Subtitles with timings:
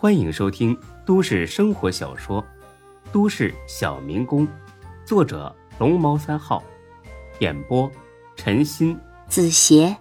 [0.00, 2.40] 欢迎收听都市生活小说
[3.10, 4.46] 《都市小民工》，
[5.04, 6.62] 作者龙猫三号，
[7.40, 7.90] 演播
[8.36, 9.96] 陈鑫、子邪。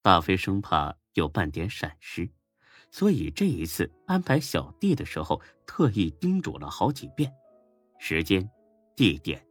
[0.00, 2.30] 大飞生怕有半点闪失，
[2.92, 7.32] 所以这一次安排小弟的时候，特意叮嘱了好几遍，
[7.98, 8.48] 时间、
[8.94, 9.44] 地点，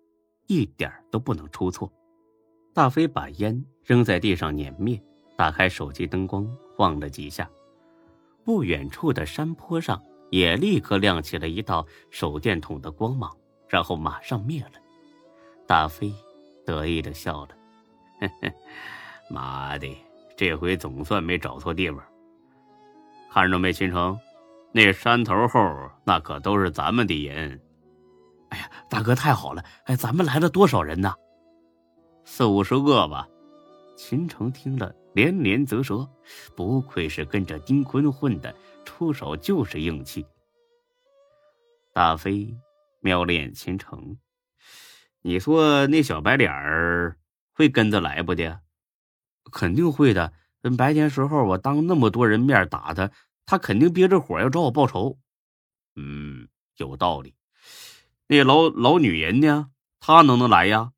[0.45, 1.91] 一点都不能出错。
[2.73, 4.97] 大飞把烟扔在地上碾灭，
[5.35, 6.49] 打开手机灯光。
[6.77, 7.49] 晃了几下，
[8.45, 9.99] 不远处的山坡上
[10.29, 13.35] 也立刻亮起了一道手电筒的光芒，
[13.68, 14.73] 然后马上灭了。
[15.65, 16.13] 大飞
[16.63, 17.49] 得意的笑了
[19.27, 19.87] ：“妈的，
[20.37, 21.99] 这回总算没找错地方。
[23.32, 24.15] 看着没，秦城，
[24.71, 25.59] 那山头后
[26.04, 27.59] 那可都是咱们的人。
[28.49, 29.63] 哎呀，大哥太好了！
[29.85, 31.15] 哎，咱们来了多少人呢？
[32.23, 33.27] 四五十个吧。”
[33.97, 34.95] 秦城听了。
[35.14, 36.08] 连连啧舌，
[36.55, 38.55] 不愧是跟着丁坤混的，
[38.86, 40.23] 出手就是硬气。
[41.91, 42.55] 大飞
[42.99, 44.19] 瞄了眼秦城，
[45.23, 47.17] 你说那小白脸儿
[47.52, 48.61] 会跟着来不的？
[49.52, 50.31] 肯定会的。
[50.77, 53.09] 白天时候我当那么多人面打他，
[53.45, 55.17] 他肯定憋着火要找我报仇。
[55.95, 57.33] 嗯，有道理。
[58.27, 59.71] 那老老女人呢？
[59.99, 60.91] 她能不能来呀？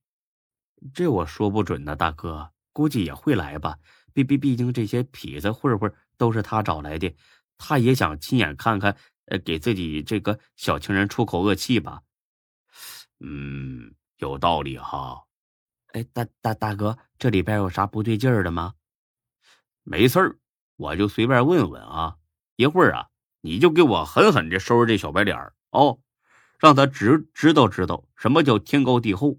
[0.93, 3.77] 这我说不准呢，大哥，估计也会来吧。
[4.13, 7.13] 毕毕毕竟这些痞子混混都是他找来的，
[7.57, 12.01] 他也想亲眼看看，呃，给自己这个小情人出口恶气吧。
[13.19, 15.25] 嗯，有道理哈。
[15.87, 18.75] 哎，大大大哥，这里边有啥不对劲儿的吗？
[19.83, 20.37] 没事儿，
[20.77, 22.15] 我就随便问问啊。
[22.55, 23.09] 一会儿啊，
[23.41, 25.99] 你就给我狠狠的收拾这小白脸儿哦，
[26.59, 29.37] 让他知知道知道什么叫天高地厚。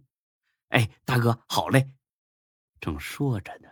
[0.69, 1.91] 哎，大哥，好嘞。
[2.81, 3.69] 正说着呢。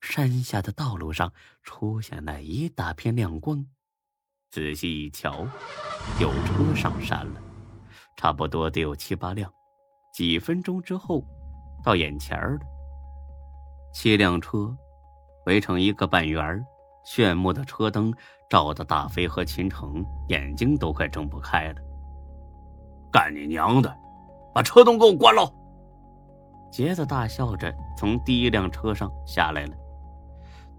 [0.00, 3.66] 山下的道路上出现了一大片亮光，
[4.50, 5.46] 仔细一瞧，
[6.20, 7.40] 有车上山了，
[8.16, 9.50] 差不多得有七八辆。
[10.12, 11.24] 几分钟之后，
[11.82, 12.58] 到眼前了，
[13.92, 14.76] 七辆车
[15.46, 16.64] 围成一个半圆，
[17.04, 18.12] 炫目的车灯
[18.50, 21.80] 照得大飞和秦城眼睛都快睁不开了。
[23.10, 23.96] 干你娘的！
[24.54, 25.50] 把车灯给我关了！
[26.70, 29.74] 杰子大笑着从第一辆车上下来了。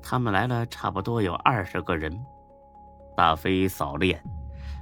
[0.01, 2.11] 他们来了，差不多有二十个人。
[3.17, 4.21] 大飞扫了眼，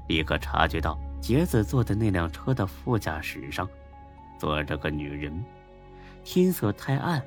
[0.08, 3.68] 立刻察觉到杰子坐的那辆车的副驾驶上
[4.38, 5.44] 坐着个女人，
[6.24, 7.20] 天色太暗，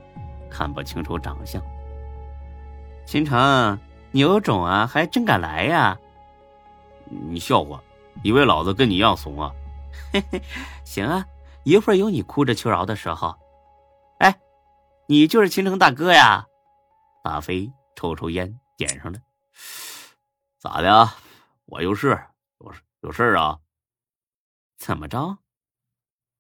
[0.48, 1.60] 看不清楚长相。
[3.04, 3.76] 秦城，
[4.12, 5.98] 你有种啊，还真敢来呀！
[7.06, 7.82] 你笑话，
[8.22, 9.50] 以为老子跟你一样怂啊？
[10.12, 10.40] 嘿嘿，
[10.84, 11.26] 行啊，
[11.64, 13.34] 一会儿有你哭着求饶的时候。
[15.10, 16.46] 你就是秦城大哥呀？
[17.24, 17.72] 大飞。
[17.96, 19.18] 抽抽烟，点上了。
[20.56, 21.16] 咋的啊？
[21.64, 22.16] 我有事，
[22.60, 23.58] 有事有事啊？
[24.78, 25.38] 怎么着？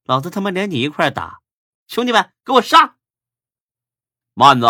[0.04, 1.40] 老子他妈连你一块打！
[1.88, 2.96] 兄弟们，给我上！
[4.34, 4.66] 慢子，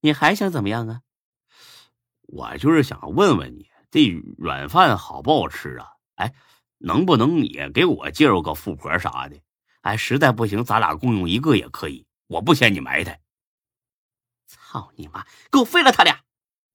[0.00, 1.02] 你还想怎么样啊？
[2.22, 5.92] 我就是想问问你，这软饭好不好吃啊？
[6.16, 6.34] 哎，
[6.78, 9.40] 能不能也给我介绍个富婆啥的？
[9.82, 13.20] 哎，实在不行，咱俩共用一个也可以，我不嫌你埋汰。
[14.46, 15.24] 操你妈！
[15.50, 16.24] 给我废了他俩！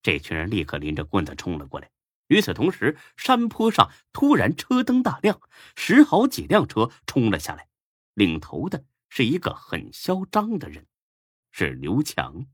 [0.02, 1.92] 这群人立刻拎着棍子冲了过来。
[2.28, 5.42] 与此同时，山坡上突然车灯大亮，
[5.76, 7.68] 十好几辆车冲了下来。
[8.14, 10.86] 领头的是一个很嚣张的人，
[11.52, 12.46] 是刘强。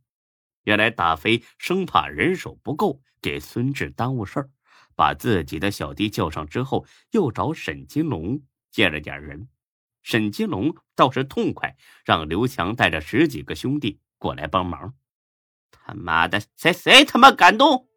[0.63, 4.49] 原来大飞生怕人手不够，给孙志耽误事儿，
[4.95, 8.41] 把自己的小弟叫上之后，又找沈金龙
[8.71, 9.49] 借了点人。
[10.05, 14.93] 沈金龙倒是痛快，让刘强带着十几个兄弟过来帮忙。
[15.71, 17.87] 他妈的，谁谁他妈敢动？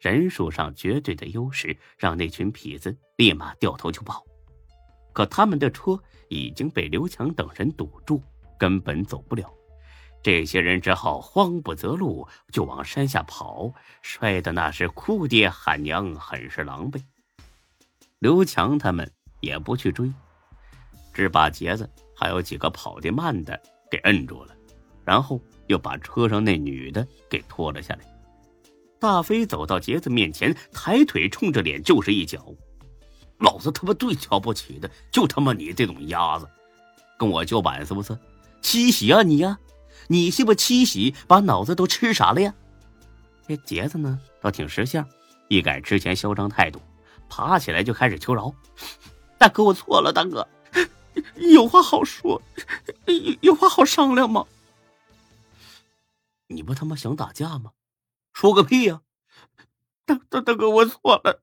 [0.00, 4.24] 人数上绝对的优势，让那群痞子立马掉头就跑。
[5.12, 8.22] 可他们的车已经被刘强等人堵住，
[8.58, 9.52] 根本走不了。
[10.22, 17.02] 这些人只好慌不择路，就往山下跑，摔的那是哭爹喊娘，很是狼狈。
[18.18, 20.10] 刘强他们也不去追，
[21.18, 23.60] 只把杰子还有几个跑得慢的
[23.90, 24.54] 给摁住了，
[25.04, 25.40] 然后。
[25.66, 28.00] 又把车上那女的给拖了下来。
[28.98, 32.54] 大飞走到杰子面前，抬腿冲着脸就是一脚。
[33.38, 36.48] 老子他妈最瞧不起的就他妈你这种鸭子，
[37.18, 38.16] 跟我叫板是不是？
[38.62, 39.58] 七喜啊你呀！
[40.06, 42.54] 你信不七喜把脑子都吃傻了呀？
[43.46, 45.06] 这杰子呢倒挺识相，
[45.48, 46.80] 一改之前嚣张态度，
[47.28, 48.54] 爬起来就开始求饶
[49.36, 50.48] ：“大哥，我错了，大哥，
[51.36, 52.40] 有话好说，
[53.06, 54.46] 有有话好商量吗？”
[56.48, 57.72] 你不他妈想打架吗？
[58.32, 59.02] 说个屁呀！
[60.04, 61.42] 大大大哥，我错了，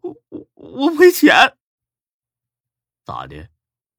[0.00, 1.56] 我我我赔钱。
[3.04, 3.48] 咋的？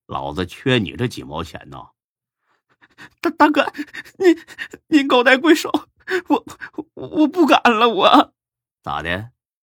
[0.06, 1.89] 老子缺你这几毛钱呢？
[3.21, 3.74] 大大哥，
[4.18, 4.38] 您
[4.88, 5.71] 您高抬贵手，
[6.27, 6.45] 我
[6.95, 8.33] 我我不敢了，我
[8.81, 9.31] 咋的？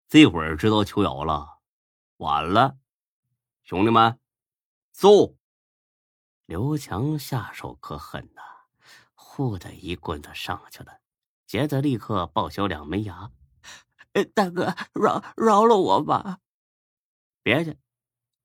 [0.08, 1.58] 这会儿知道求饶了？
[2.16, 2.76] 晚了，
[3.62, 4.18] 兄弟们，
[4.94, 5.36] 揍！
[6.46, 8.42] 刘强下手可狠呐，
[9.14, 11.00] 呼的一棍子上去了，
[11.46, 13.32] 杰子立刻报销两门牙。
[14.34, 16.38] 大哥，饶饶了我吧！
[17.42, 17.76] 别去，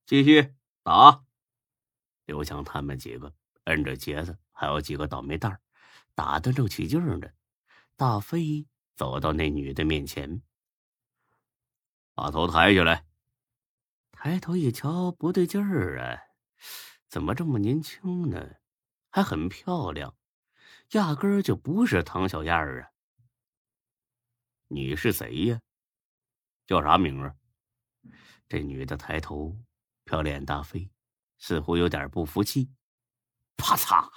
[0.08, 1.24] 继续打。
[2.26, 3.32] 刘强他们几个
[3.66, 5.62] 摁着杰子，还有几个倒霉蛋
[6.16, 7.30] 打的正起劲呢。
[7.96, 10.42] 大飞走到那女的面前，
[12.16, 13.06] 把头抬起来。
[14.12, 16.24] 抬头一瞧，不对劲儿啊，
[17.08, 18.56] 怎么这么年轻呢？
[19.10, 20.16] 还很漂亮，
[20.92, 22.90] 压根儿就不是唐小燕儿啊！
[24.68, 25.60] 你是谁呀？
[26.68, 27.34] 叫啥名啊？
[28.48, 29.58] 这女的抬头
[30.06, 30.92] 漂脸大飞，
[31.40, 32.70] 似乎有点不服气。
[33.58, 34.08] 啪嚓！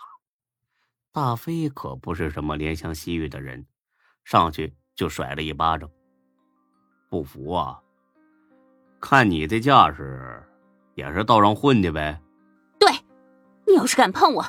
[1.11, 3.67] 大飞可不是什么怜香惜玉的人，
[4.25, 5.91] 上去就甩了一巴掌。
[7.09, 7.83] 不服啊？
[9.01, 10.43] 看你这架势，
[10.95, 12.23] 也是道上混的呗？
[13.73, 14.45] 对，你要是敢碰我，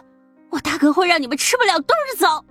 [0.50, 2.46] 我大哥会让你们吃不了兜着走。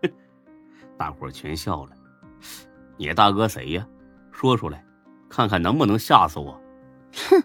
[0.98, 1.92] 大伙全笑了。
[2.96, 3.86] 你大哥谁呀？
[4.32, 4.84] 说出来，
[5.28, 6.60] 看看能不能吓死我。
[7.30, 7.40] 哼，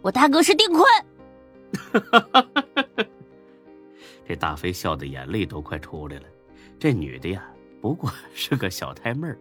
[0.00, 0.82] 我大哥是丁坤。
[4.26, 6.24] 这大飞笑的眼泪都快出来了。
[6.78, 7.44] 这女的呀，
[7.82, 9.38] 不过 是个小太妹儿，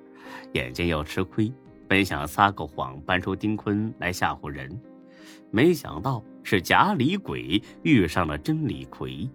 [0.52, 1.54] 眼睛要吃亏，
[1.88, 4.78] 本想撒个谎搬出丁坤来吓唬人，
[5.52, 9.30] 没想到是假李鬼遇上了真李逵。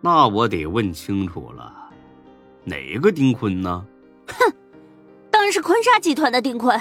[0.00, 1.90] 那我得问清楚了，
[2.64, 3.86] 哪个丁坤呢？
[4.28, 4.52] 哼，
[5.30, 6.80] 当然是坤沙集团的丁坤。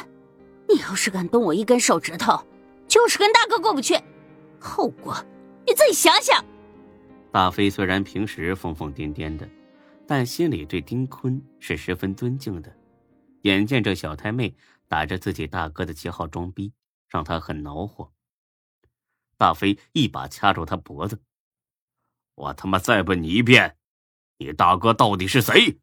[0.70, 2.46] 你要是敢动我一根手指头，
[2.88, 3.98] 就是跟大哥过不去，
[4.60, 5.16] 后果
[5.66, 6.44] 你自己想想。
[7.32, 9.48] 大飞虽然平时疯疯癫癫的，
[10.06, 12.72] 但心里对丁坤是十分尊敬的。
[13.44, 14.54] 眼见这小太妹
[14.88, 16.74] 打着自己大哥的旗号装逼，
[17.08, 18.12] 让他很恼火。
[19.38, 21.22] 大飞一把掐住他脖子
[22.36, 23.78] ：“我他妈再问你一遍，
[24.38, 25.80] 你大哥到底是谁？”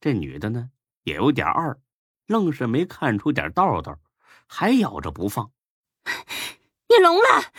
[0.00, 0.70] 这女的呢，
[1.02, 1.80] 也有点二，
[2.26, 3.98] 愣是没看出点道道，
[4.46, 5.52] 还咬着不放。
[6.88, 7.52] 你聋了？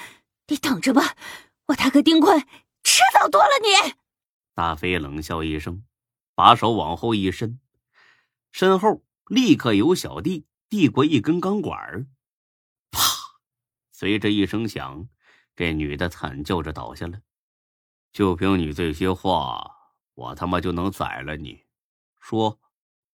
[0.47, 1.15] 你等着吧，
[1.67, 2.39] 我大哥丁坤
[2.83, 3.93] 迟早剁了你！
[4.53, 5.85] 大飞冷笑一声，
[6.35, 7.59] 把手往后一伸，
[8.51, 12.09] 身后立刻有小弟递过一根钢管啪！
[14.03, 15.07] 随着一声响，
[15.55, 17.21] 这女的惨叫着倒下了。
[18.11, 19.65] 就凭你这些话，
[20.13, 21.63] 我他妈就能宰了你！
[22.19, 22.59] 说，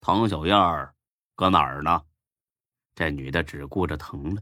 [0.01, 0.95] 唐小燕儿
[1.35, 2.05] 搁哪儿呢？
[2.95, 4.41] 这女的只顾着疼了，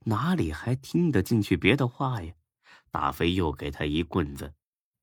[0.00, 2.34] 哪里还听得进去别的话呀？
[2.90, 4.52] 大飞又给她一棍子，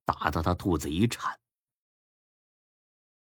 [0.03, 1.39] 打得她肚子一颤。